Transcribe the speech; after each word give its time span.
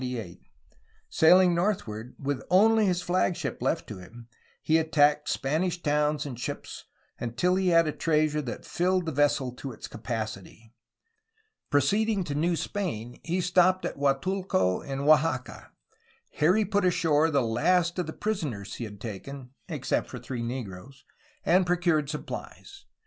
Sailing 1.09 1.53
northward, 1.53 2.15
with 2.17 2.41
only 2.49 2.87
his 2.87 3.03
flagship 3.03 3.61
left 3.61 3.85
to 3.85 3.99
him, 3.99 4.27
he 4.63 4.79
attacked 4.79 5.29
Spanish 5.29 5.79
towns 5.79 6.25
and 6.25 6.39
ships, 6.39 6.85
until 7.19 7.53
he 7.53 7.67
had 7.67 7.87
a 7.87 7.91
treasure 7.91 8.41
that 8.41 8.65
filled 8.65 9.05
the 9.05 9.11
vessel 9.11 9.51
to 9.51 9.71
its 9.71 9.87
capacity. 9.87 10.73
Proceeding 11.69 12.23
to 12.23 12.33
New 12.33 12.55
Spain 12.55 13.19
he 13.23 13.39
stopped 13.41 13.85
at 13.85 13.95
Guatulco 13.99 14.81
in 14.81 15.01
Oaxaca. 15.01 15.69
Here 16.31 16.55
he 16.55 16.65
put 16.65 16.83
ashore 16.83 17.29
the 17.29 17.43
last 17.43 17.99
of 17.99 18.07
the 18.07 18.11
prisoners 18.13 18.73
he 18.77 18.85
had 18.85 18.99
taken, 18.99 19.51
except 19.69 20.09
for 20.09 20.17
three 20.17 20.41
negroes, 20.41 21.05
and 21.45 21.63
procured 21.63 22.09
supplies. 22.09 22.85